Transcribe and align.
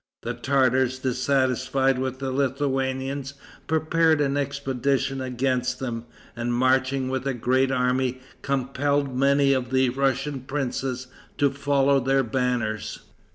The 0.23 0.33
Tartars, 0.33 0.97
dissatisfied 0.97 1.99
with 1.99 2.17
the 2.17 2.31
Lithuanians, 2.31 3.35
prepared 3.67 4.19
an 4.19 4.35
expedition 4.35 5.21
against 5.21 5.77
them, 5.77 6.05
and 6.35 6.51
marching 6.55 7.07
with 7.09 7.27
a 7.27 7.35
great 7.35 7.69
army, 7.69 8.19
compelled 8.41 9.15
many 9.15 9.53
of 9.53 9.69
the 9.69 9.89
Russian 9.89 10.39
princes 10.39 11.05
to 11.37 11.51
follow 11.51 11.99
their 11.99 12.23
banners. 12.23 13.01